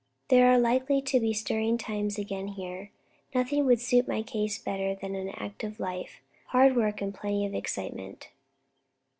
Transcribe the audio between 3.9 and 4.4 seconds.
my